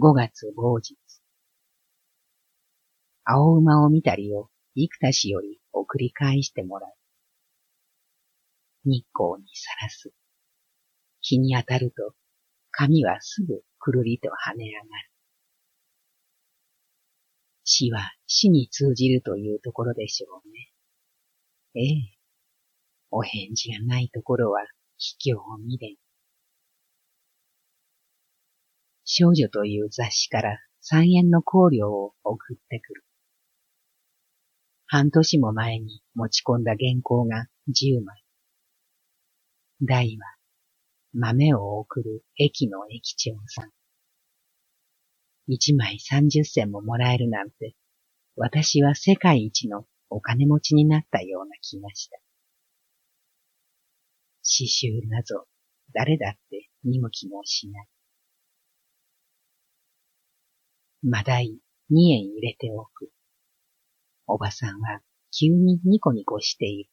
[0.00, 0.96] 五月某日。
[3.24, 6.92] 青馬を見たりを幾多しより送り返してもらう。
[8.84, 10.12] 日光にさらす。
[11.20, 12.14] 日に当たると
[12.70, 15.10] 髪はすぐくるりと跳ね上がる。
[17.64, 20.70] 死は死に通じるというところでしょうね。
[21.74, 22.18] ええ。
[23.10, 24.60] お返事がないところは
[24.96, 26.07] 卑怯を見れん。
[29.10, 33.04] 少女という雑誌から三円の香料を送ってくる。
[34.84, 38.22] 半年も前に持ち込んだ原稿が十枚。
[39.80, 40.26] 大は
[41.14, 43.70] 豆を送る駅の駅長さん。
[45.46, 47.74] 一枚三十銭ももらえるなんて、
[48.36, 52.18] 私は世界一のお金持ちになったような気がした。
[54.42, 55.46] 刺繍なぞ
[55.94, 57.86] 誰だって見向きもしない。
[61.02, 61.56] まだい
[61.90, 63.10] 二円入れておく。
[64.26, 65.00] おばさんは
[65.38, 66.90] 急にニコニコしている。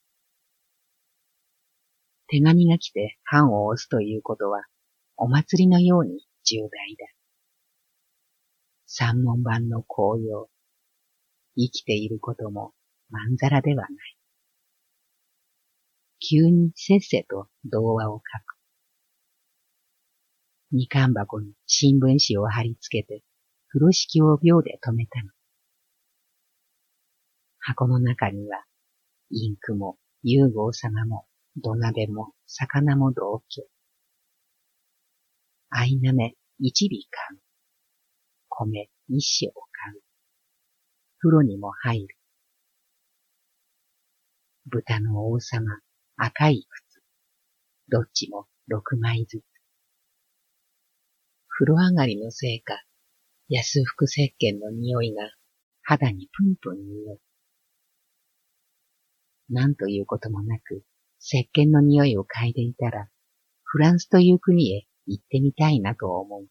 [2.27, 4.63] 手紙が来て版を押すということは
[5.17, 7.05] お祭りのように重大だ。
[8.85, 10.47] 三門版の紅葉。
[11.57, 12.73] 生きていることも
[13.09, 14.17] まんざらではない。
[16.19, 18.55] 急にせっせと童話を書く。
[20.71, 23.23] 二巻箱に新聞紙を貼り付けて、
[23.75, 25.31] 風呂敷を秒で止めたの。
[27.59, 28.63] 箱の中には、
[29.31, 31.25] インクも、融合様も、
[31.57, 33.67] 土鍋も、魚も同居。
[35.71, 37.41] アイナメ一尾買う。
[38.47, 40.01] 米一升買う。
[41.19, 42.17] 風呂にも入る。
[44.67, 45.81] 豚の王様、
[46.15, 47.03] 赤い靴。
[47.89, 49.43] どっちも六枚ずつ。
[51.49, 52.81] 風呂上がりのせいか、
[53.47, 55.29] 安福石鹸の匂いが
[55.84, 57.19] 肌にプンプン匂う。
[59.49, 60.84] なんということもなく、
[61.19, 63.08] 石鹸の匂いを嗅いでいたら、
[63.63, 66.47] フランスという国へ行ってみたいなと思う。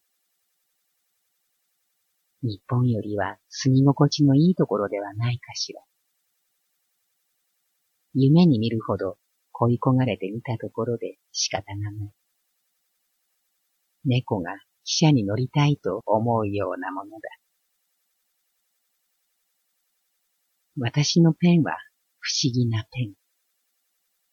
[2.42, 5.80] 日本よりは住み心地のいいところではないかしら。
[8.12, 9.18] 夢に見るほど
[9.50, 12.12] 恋焦がれてみたところで仕方がない。
[14.04, 14.52] 猫が
[14.84, 17.28] 汽車に乗りたいと思うようなものだ。
[20.76, 21.72] 私のペンは
[22.18, 23.12] 不思議なペン。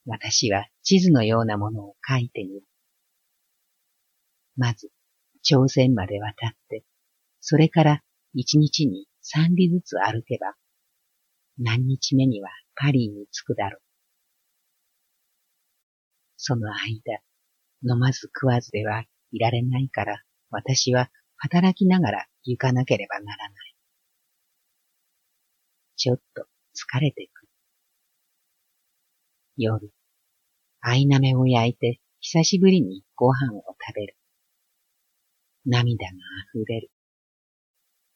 [0.06, 2.64] 私は地図のようなものを書いてみる。
[4.58, 4.90] まず、
[5.44, 6.84] 朝鮮まで渡って、
[7.40, 8.02] それから
[8.34, 10.56] 一日に三里ずつ歩けば、
[11.58, 13.82] 何日目にはパリに着くだろう。
[16.38, 17.22] その間、
[17.84, 23.76] 飲まず食わずではいられないから、私は働きながら行かなければならない。
[25.96, 27.50] ちょっと疲れてくる。
[29.58, 29.92] 夜、
[30.82, 34.18] アイナメを焼いて久しぶりにご飯を食べる。
[35.66, 36.12] 涙が
[36.56, 36.92] 溢れる。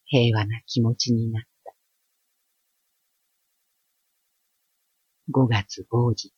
[0.05, 1.73] 平和な気持ちになった。
[5.31, 6.31] 五月某日。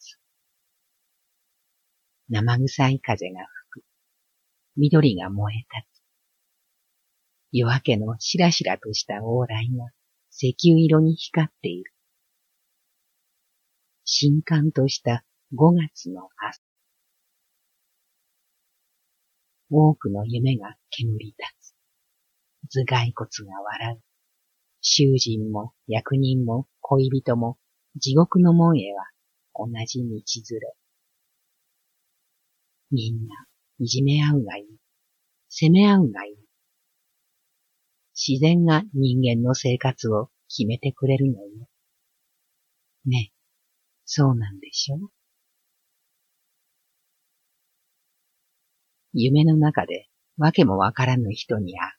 [2.30, 3.40] 生臭い風が
[3.72, 3.86] 吹く。
[4.76, 5.87] 緑が燃え立つ。
[7.58, 9.90] 夜明けのしらしらとした往来が
[10.32, 11.92] 石油色に光っている。
[14.06, 16.62] 新刊とした五月の朝。
[19.72, 21.74] 多くの夢が煙立つ。
[22.70, 24.02] 頭蓋骨が笑う。
[24.82, 27.58] 囚人も役人も恋人も
[27.96, 29.10] 地獄の門へは
[29.56, 30.14] 同じ道連
[30.60, 30.74] れ。
[32.92, 33.36] みんな
[33.80, 34.78] いじめ合うがいい。
[35.50, 36.37] 責め合うがいい。
[38.20, 41.68] 自然が人間の生活を決めてくれるのよ。
[43.06, 43.34] ねえ、
[44.06, 44.98] そうなんでしょ？
[49.14, 51.90] 夢の中でわけもわからぬ人に会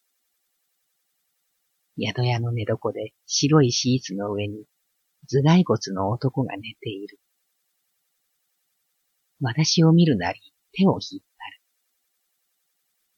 [1.97, 2.03] う。
[2.07, 4.67] 宿屋の寝床で白いシーツの上に
[5.29, 7.21] 頭蓋骨の男が寝ている。
[9.41, 10.41] 私を見るなり
[10.73, 11.61] 手を引っ張る。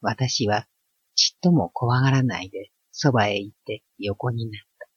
[0.03, 0.67] 私は
[1.15, 2.71] ちっとも怖がらないで
[3.03, 4.89] そばへ行って横になった。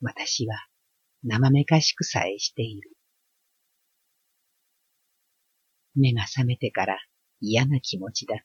[0.00, 0.56] 私は
[1.22, 2.90] 生めかしくさえしている。
[5.94, 6.98] 目が覚めてから
[7.40, 8.44] 嫌な気持ちだった。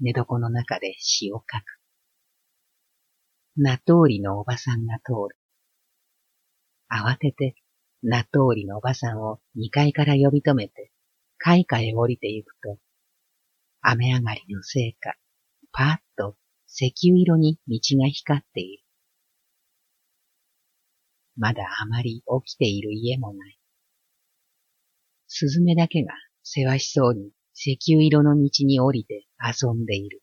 [0.00, 1.62] 寝床の中で詩を書く。
[3.58, 5.36] 名通りのおばさんが通る。
[6.90, 7.56] 慌てて
[8.02, 10.90] 名通りのおばさんを二階から呼び止めて、
[11.36, 12.78] 階下へ降りて行くと、
[13.82, 15.14] 雨上がりのせいか、
[15.76, 16.36] パーッと
[16.68, 18.84] 石油色に道が光っている。
[21.36, 23.58] まだあまり起きている家もない。
[25.26, 26.12] スズメだけが
[26.44, 30.22] せわしそうに石油色の道に降りて遊んでいる。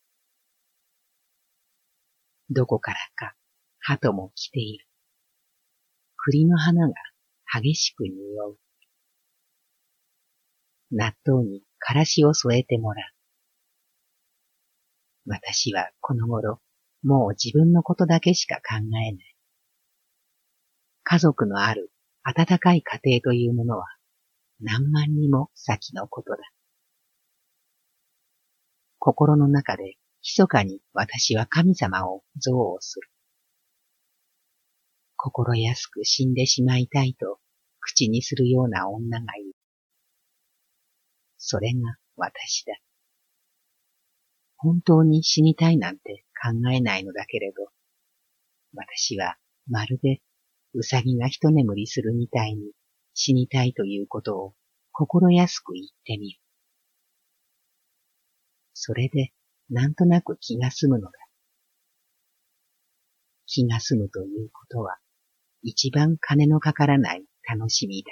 [2.50, 3.36] どこからか
[3.80, 4.88] 鳩も来ている。
[6.16, 6.94] 栗の花が
[7.62, 8.12] 激しく匂
[8.48, 8.58] う。
[10.92, 13.21] 納豆にからしを添えてもらう。
[15.26, 16.60] 私はこの頃、
[17.04, 19.18] もう自分のことだけしか考えない。
[21.04, 21.92] 家族のある
[22.24, 23.86] 温かい家庭というものは
[24.62, 26.38] 何万にも先のことだ。
[29.00, 33.10] 心の中で密かに私は神様を憎悪する。
[35.16, 37.40] 心安く死んでしまいたいと
[37.80, 39.54] 口にするような女がいる。
[41.38, 42.74] それが私だ。
[44.64, 47.72] 本当に死にたいなんて考えないのだけれど、
[48.76, 49.36] 私は
[49.68, 50.22] まるで
[50.74, 52.72] うさぎが一眠りするみたいに
[53.16, 54.54] 死にたいということを
[54.92, 56.40] 心安く言ってみる。
[58.74, 59.32] それで
[59.70, 61.12] なんとなく気が済むのだ。
[63.48, 64.98] 気が済むということは
[65.64, 68.12] 一番金のかからない楽しみだ。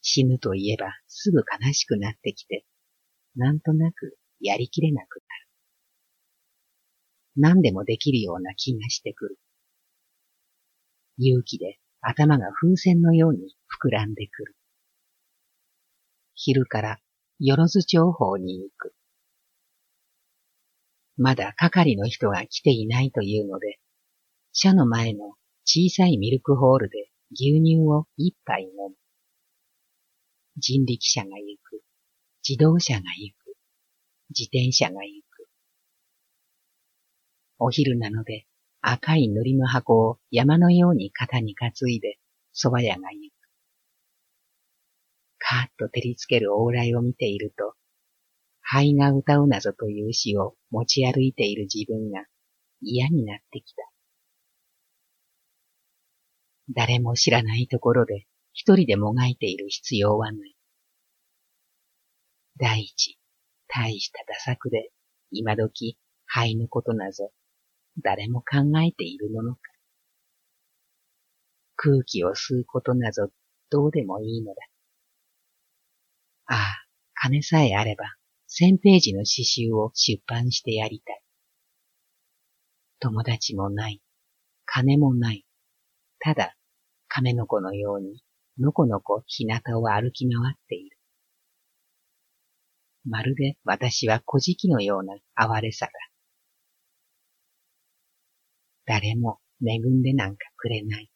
[0.00, 2.64] 死ぬといえばすぐ悲しくなってきて、
[3.36, 5.46] なんとなくやりきれなくなる。
[7.36, 9.38] 何でもできるような気がしてくる。
[11.18, 14.56] 勇気で頭が風船のように膨らんでくる。
[16.34, 16.98] 昼から
[17.38, 18.94] よろず情報に行く。
[21.18, 23.78] まだ係の人が来ていないというので、
[24.52, 25.34] 車の前の
[25.64, 28.94] 小さいミルクホールで牛乳を一杯飲む。
[30.58, 31.65] 人力車が行く。
[32.48, 33.56] 自動車が行く。
[34.30, 35.48] 自転車が行く。
[37.58, 38.46] お昼なので
[38.80, 42.18] 赤い塗りの箱を山のように肩に担いで
[42.54, 43.34] 蕎麦屋が行く。
[45.38, 47.74] カーッと照りつける往来を見ていると、
[48.60, 52.26] 灰が歌うなぞという詩を持ち歩いている自分が
[52.80, 53.82] 嫌になってきた。
[56.72, 60.55] 誰も知らないところで一人でもがいている必要はない。
[62.58, 63.18] 第一、
[63.68, 64.90] 大した打作で、
[65.30, 67.30] 今時、灰のことなぞ
[68.02, 69.60] 誰も考えているものか。
[71.76, 73.30] 空気を吸うことなぞ
[73.70, 74.60] どうでもいいのだ。
[76.46, 78.04] ああ、金さえあれば、
[78.46, 81.22] 千ページの詩集を出版してやりたい。
[83.00, 84.00] 友達もない。
[84.64, 85.44] 金もない。
[86.20, 86.56] ただ、
[87.08, 88.22] 亀の子のように、
[88.58, 90.95] のこのこ日向を歩き回っている。
[93.08, 95.92] まるで私は小敷のような哀れさだ。
[98.84, 101.10] 誰も恵んでなんかくれない。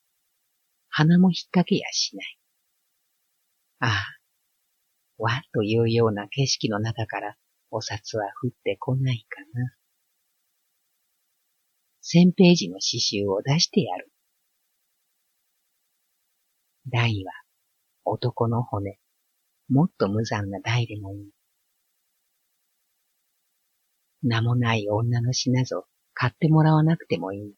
[0.88, 2.38] 鼻も引っ掛けやしない。
[3.80, 4.06] ああ、
[5.18, 7.36] わというような景色の中から
[7.70, 9.74] お札は降ってこないかな。
[12.00, 14.10] 千ページの詩集を出してやる。
[16.86, 17.32] 大は
[18.04, 18.98] 男の骨、
[19.68, 21.39] もっと無残な大でもいい。
[24.22, 27.54] 名もない女の詩なぞ買ってもらわなくてもいい。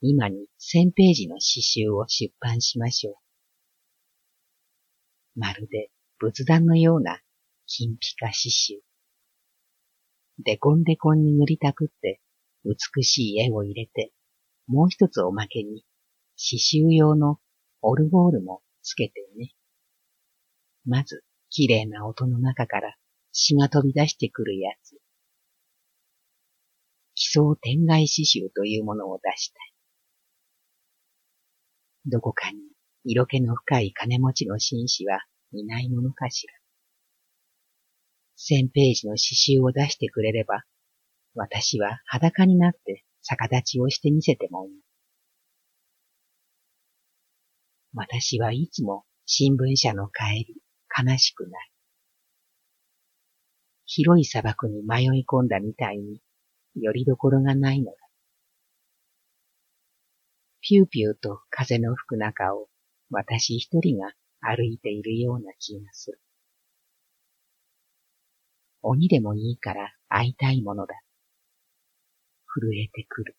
[0.00, 3.14] 今に千ページの詩集を出版しましょう。
[5.40, 7.20] まるで仏壇のような
[7.66, 8.74] 金ピカ詩集。
[10.38, 12.20] デコンデコンに塗りたくって
[12.64, 14.12] 美しい絵を入れて、
[14.66, 15.84] もう一つおまけに
[16.36, 17.38] 詩集用の
[17.80, 19.52] オルゴールもつけてね。
[20.84, 22.96] まず、綺麗な音の中から
[23.32, 24.96] 詩が飛び出してくるやつ。
[27.14, 29.72] 奇想天外詩集というものを出したい。
[32.06, 32.58] どこかに
[33.04, 35.20] 色気の深い金持ちの紳士は
[35.52, 36.54] いないものかしら。
[38.36, 40.64] 千ページの詩集を出してくれれば、
[41.34, 44.72] 私は裸になって逆立ちをしてみせてもいい。
[47.94, 50.56] 私はいつも新聞社の帰り、
[50.96, 51.71] 悲しくない。
[53.94, 56.22] 広い砂漠に迷い込んだみたいに、
[56.76, 57.96] よりどころがないのだ。
[60.62, 62.68] ピューピューと風の吹く中を
[63.10, 66.18] 私一人が歩いているような気がする。
[68.80, 70.94] 鬼でもいいから会いたいものだ。
[72.46, 73.36] 震えてくる。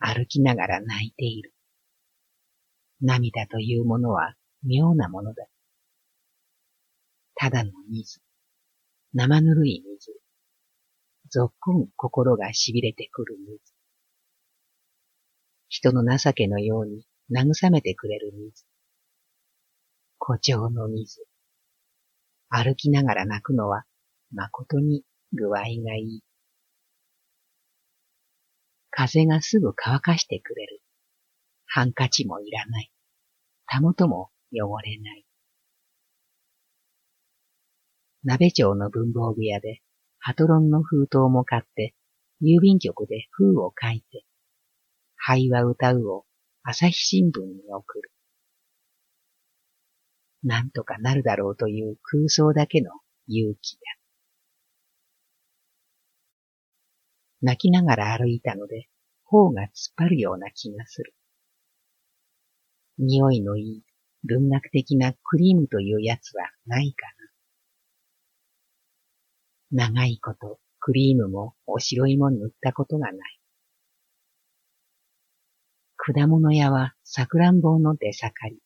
[0.00, 1.54] 歩きながら泣いている。
[3.00, 4.34] 涙というものは
[4.64, 5.46] 妙なものだ。
[7.36, 8.20] ただの水。
[9.12, 10.12] 生ぬるい水。
[11.30, 13.60] ぞっこん心が痺れてくる水。
[15.68, 18.64] 人の情けのように慰めてくれる水。
[20.20, 21.26] 誇張の水。
[22.50, 23.84] 歩きながら泣くのは
[24.32, 25.02] 誠に
[25.32, 26.22] 具合がいい。
[28.90, 30.82] 風がすぐ乾かしてくれる。
[31.66, 32.92] ハンカチもいらない。
[33.66, 35.24] たもとも汚れない。
[38.22, 39.80] 鍋町の文房具屋で、
[40.18, 41.94] ハトロンの封筒も買って、
[42.42, 44.24] 郵便局で封を書いて、
[45.16, 46.26] 灰は歌うを
[46.62, 48.10] 朝日新聞に送る。
[50.42, 52.90] なんとかなるだろうという空想だけの
[53.26, 53.80] 勇気だ。
[57.42, 58.88] 泣きながら歩いたので、
[59.24, 61.14] 頬が突っ張るような気がする。
[62.98, 63.82] 匂いのいい
[64.24, 67.19] 文学的なクリームというやつはないかな。
[69.72, 73.40] 長いことクリームもお白いも塗ったことがない。
[75.96, 78.58] 果物屋はさくらんぼの出盛り。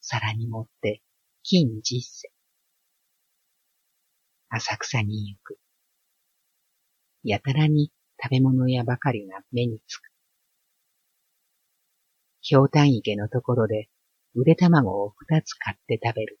[0.00, 1.02] 皿に盛って
[1.42, 2.30] 金十世。
[4.48, 5.58] 浅草に行く。
[7.22, 7.92] やたらに
[8.22, 10.08] 食べ物屋ばかりが目につく。
[12.40, 13.90] ひょうたん池のところで、
[14.34, 16.40] うで卵を二つ買って食べる。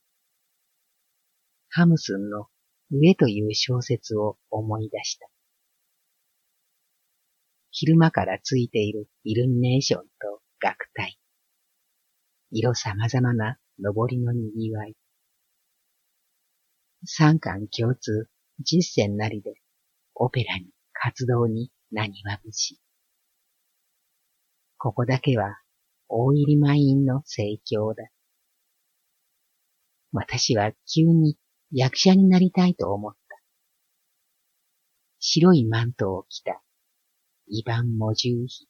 [1.68, 2.46] ハムスンの
[2.90, 5.28] 上という小説を思い出した。
[7.70, 10.08] 昼間からついているイルミネーションと
[10.60, 11.18] 楽隊。
[12.50, 14.94] 色様々な上りの賑わい。
[17.04, 18.28] 三巻共通、
[18.60, 19.54] 実践なりで、
[20.14, 22.80] オペラに、活動に、何は節。
[24.78, 25.60] ここだけは
[26.08, 28.08] 大入り満員の盛況だ。
[30.12, 31.36] 私は急に
[31.70, 33.18] 役者になりたいと思った。
[35.20, 36.62] 白いマントを着た、
[37.48, 38.68] イバン・モジューヒ。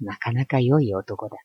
[0.00, 1.36] なかなか良い男だ。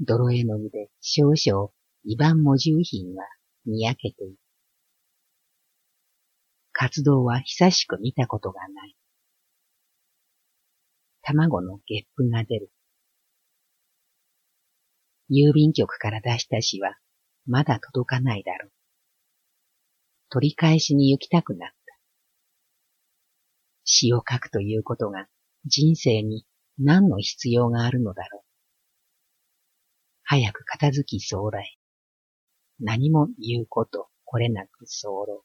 [0.00, 1.70] 泥絵の具で少々
[2.04, 3.24] イバン・モジューヒンは
[3.64, 4.36] にやけている。
[6.72, 8.96] 活動は久しく見たことがない。
[11.22, 12.70] 卵のゲップが出る。
[15.30, 16.96] 郵便局から出した詩は
[17.48, 18.72] まだ届かないだろう。
[20.30, 21.76] 取り返しに行きたくなった。
[23.84, 25.26] 詩を書くということが
[25.64, 26.44] 人生に
[26.78, 28.42] 何の必要があるのだろう。
[30.24, 31.78] 早く片付きそう来。
[32.80, 35.42] 何も言うことこれなく候。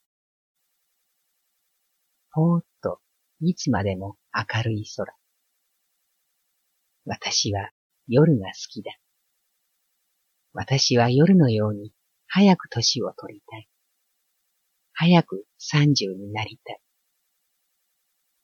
[2.34, 2.99] ぽーっと
[3.39, 5.16] いつまでも明るい空。
[7.06, 7.72] 私は
[8.08, 8.91] 夜が好きだ。
[10.54, 11.91] 私は夜のように
[12.28, 13.68] 早く年を取りたい。
[14.93, 16.80] 早く三十になりたい。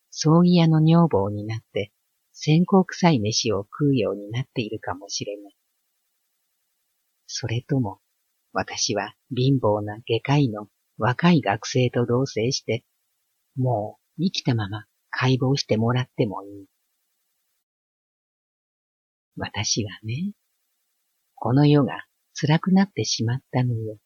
[0.10, 1.92] 葬儀屋の女房になって
[2.34, 5.56] 線香臭い飯を食うようになっているかもしれない。
[7.28, 8.00] それとも、
[8.54, 12.84] 私は貧乏な外科医の若い学生と同棲して、
[13.56, 16.66] もう生きたまま解剖してもらってもいい。
[19.38, 20.32] 私はね、
[21.40, 23.98] この世が辛くなってしまったのよ。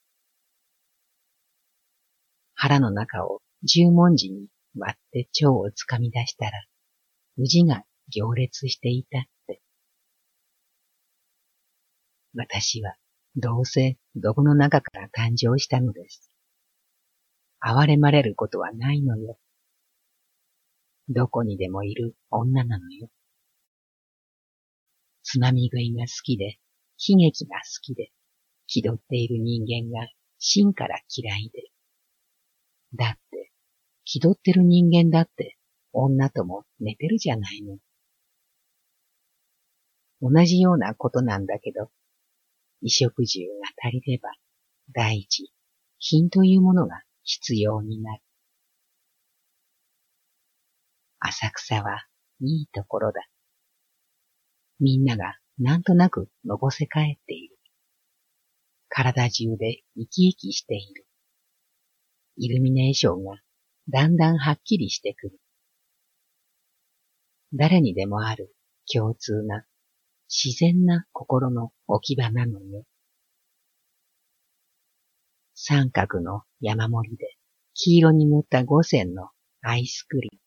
[2.53, 6.51] 腹の中を十文字に割って腸をつかみ出したら、
[7.37, 9.61] 宇治が行列していたって。
[12.35, 12.95] 私は
[13.35, 16.29] どうせ毒の中から誕生したのです。
[17.59, 19.39] 哀れまれることはないのよ。
[21.09, 23.09] どこにでもいる女なのよ。
[25.23, 26.59] つまみ食いが好きで、
[27.05, 28.11] 悲劇が好きで、
[28.67, 31.69] 気取っている人間が真から嫌いで。
[32.95, 33.51] だって、
[34.05, 35.57] 気取ってる人間だって
[35.91, 37.77] 女とも寝てるじゃないの。
[40.21, 41.91] 同じようなことなんだけど、
[42.79, 44.29] 衣食住が足りれば、
[44.93, 45.51] 第一、
[45.99, 48.21] 品というものが必要になる。
[51.19, 52.05] 浅草は
[52.41, 53.21] いいところだ。
[54.79, 57.57] みんながなんとなくのぼせかえっている。
[58.89, 61.05] 体中で生き生きしている。
[62.37, 63.35] イルミネーションが
[63.89, 65.39] だんだんはっきりしてくる。
[67.53, 68.55] 誰にでもある
[68.91, 69.65] 共通な
[70.27, 72.83] 自然な心の置き場なのよ。
[75.53, 77.37] 三角の山盛りで
[77.75, 79.29] 黄色に塗った五線の
[79.61, 80.39] アイスクリーム。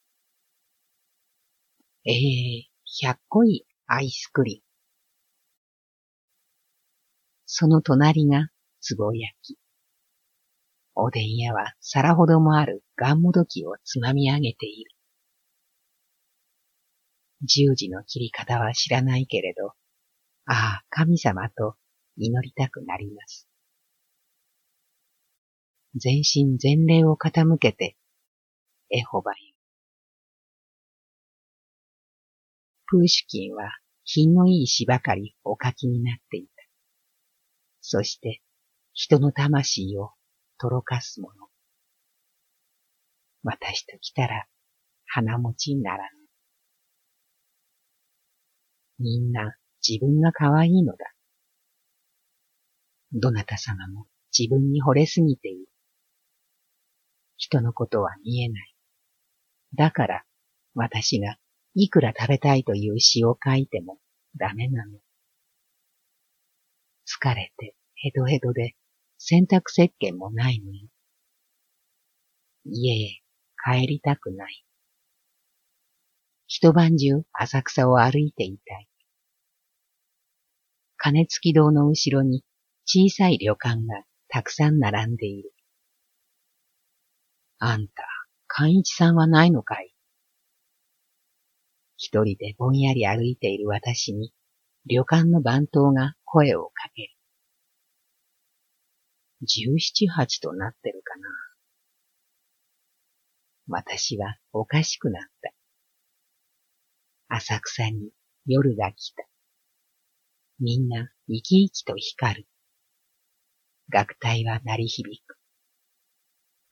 [2.05, 4.66] ええー、百個いアイスクリーム。
[7.47, 8.49] その隣が
[8.97, 9.59] 壺焼き。
[10.97, 14.91] おでん屋は皿ほどもあるガンモドキをつまみ上げている。
[17.43, 19.69] 十字の切り方は知らないけれど、
[20.47, 21.77] ああ、神様と
[22.17, 23.49] 祈りたくなります。
[25.95, 27.97] 全身全霊を傾けて、
[28.91, 29.37] エホバよ。
[32.87, 33.71] プーシュキンは
[34.05, 36.56] 品のいい詩ばかりお書きになっていた。
[37.89, 38.43] そして、
[38.95, 40.11] 人の魂を
[40.59, 41.47] とろかすもの。
[43.45, 44.49] 私と来たら
[45.07, 46.26] 鼻持ちにならぬ。
[48.99, 49.57] みんな
[49.87, 51.14] 自分が可愛いのだ。
[53.12, 55.68] どなた様も自分に惚れすぎている。
[57.37, 58.74] 人のことは見えない。
[59.76, 60.24] だから
[60.74, 61.37] 私が
[61.74, 64.01] いくら食べたいという詩を書いても
[64.37, 64.99] ダメなの。
[67.07, 68.75] 疲れてヘドヘドで
[69.19, 70.89] 洗濯石鹸もないのよ。
[72.65, 73.23] 家へ
[73.65, 74.65] 帰りたくない。
[76.49, 78.89] 一晩中浅草を歩いていたい。
[80.97, 82.43] 金付き堂の後ろに
[82.85, 85.53] 小さい旅館がたくさん並んでいる。
[87.59, 88.05] あんた、
[88.49, 89.95] 寛一さんはないのかい？
[91.97, 94.33] 一人でぼんやり歩いている私に
[94.87, 97.09] 旅館の番頭が声をかける。
[99.43, 101.29] 十七八となってるかな。
[103.68, 105.53] 私はおかしくなった。
[107.29, 108.11] 浅草に
[108.45, 109.24] 夜が来た。
[110.59, 112.49] みんな生き生きと光る。
[113.89, 115.39] 楽隊は鳴り響く。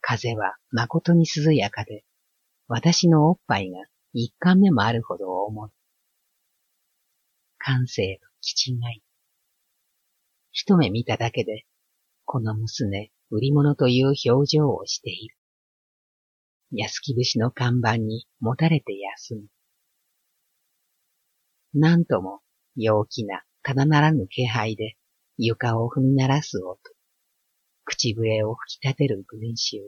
[0.01, 2.05] 風は誠に涼やかで、
[2.67, 3.79] 私のおっぱいが
[4.13, 5.71] 一貫目もあるほど重い。
[7.59, 9.04] 感性の気違い。
[10.57, 11.65] 一目見ただけで、
[12.25, 15.37] この娘、売り物という表情をしている。
[16.71, 19.43] 安木節の看板にもたれて休む。
[21.75, 22.41] なんとも
[22.77, 24.95] 陽気なただならぬ気配で
[25.39, 26.79] 床を踏み鳴らす音。
[27.85, 29.79] 口笛を吹き立てる群衆。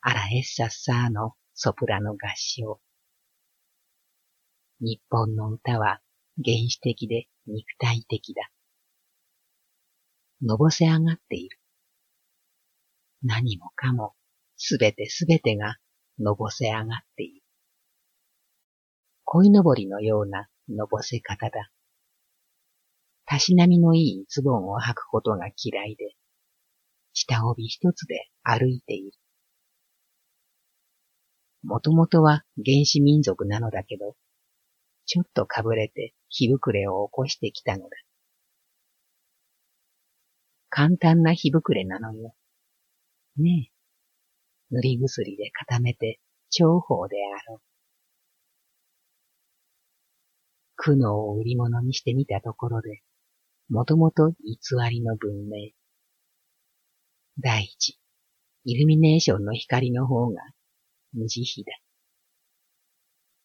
[0.00, 2.80] あらエッサッサーのソプラノ合唱。
[4.80, 6.00] 日本の歌は
[6.44, 8.50] 原始的で肉体的だ。
[10.42, 11.58] のぼせ上がっている。
[13.22, 14.14] 何もかも
[14.56, 15.76] すべてすべてが
[16.18, 17.42] のぼせ上がっている。
[19.24, 21.70] 鯉のぼりのようなのぼせ方だ。
[23.24, 26.14] たしなみのいいズボンを履くことが嫌いで、
[27.12, 29.12] 下帯一つで歩いている。
[31.62, 34.14] もともとは原始民族なのだけど、
[35.06, 38.05] ちょっとかぶれて火膨れを起こしてきたのだ。
[40.76, 42.34] 簡単な火膨れなのよ。
[43.38, 44.74] ねえ。
[44.74, 46.20] 塗り薬で固めて
[46.50, 47.60] 重宝であろう。
[50.76, 53.00] 苦悩を売り物にしてみたところで、
[53.70, 54.36] もともと偽
[54.90, 55.70] りの文明。
[57.38, 57.98] 第一、
[58.66, 60.42] イルミネーションの光の方が
[61.14, 61.64] 無慈悲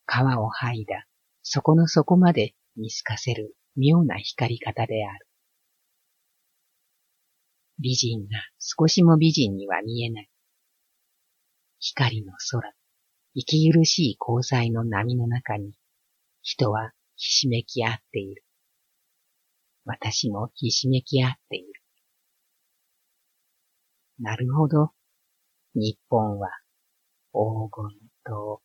[0.05, 0.35] だ。
[0.35, 1.07] 皮を剥いだ
[1.43, 5.30] 底の底まで見透かせる妙な光り方である。
[7.81, 10.29] 美人が少しも美人には見えない。
[11.79, 12.73] 光の空、
[13.33, 15.73] 息苦しい交際の波の中に、
[16.43, 18.43] 人はひしめき合っている。
[19.85, 21.81] 私もひしめき合っている。
[24.19, 24.91] なるほど。
[25.73, 26.49] 日本は
[27.33, 28.61] 黄金と